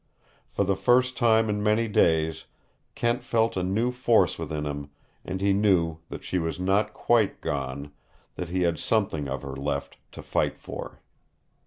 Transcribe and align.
For 0.49 0.63
the 0.63 0.75
first 0.75 1.15
time 1.15 1.47
in 1.47 1.61
many 1.61 1.87
days 1.87 2.45
Kent 2.95 3.23
felt 3.23 3.55
a 3.55 3.61
new 3.61 3.91
force 3.91 4.39
within 4.39 4.65
him, 4.65 4.89
and 5.23 5.39
he 5.41 5.53
knew 5.53 5.99
that 6.09 6.23
she 6.23 6.39
was 6.39 6.59
not 6.59 6.91
quite 6.91 7.39
gone, 7.39 7.91
that 8.33 8.49
he 8.49 8.63
had 8.63 8.79
something 8.79 9.27
of 9.27 9.43
her 9.43 9.55
left 9.55 9.97
to 10.13 10.23
fight 10.23 10.57
for. 10.57 11.01